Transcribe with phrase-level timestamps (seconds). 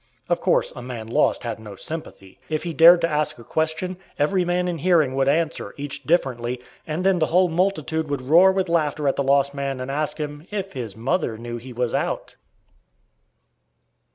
[0.29, 2.39] Of course, a man lost had no sympathy.
[2.49, 6.59] If he dared to ask a question, every man in hearing would answer, each differently,
[6.87, 10.17] and then the whole multitude would roar with laughter at the lost man, and ask
[10.17, 12.35] him "if his mother knew he was out?"